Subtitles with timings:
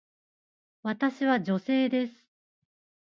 [0.81, 2.25] 私は女性です。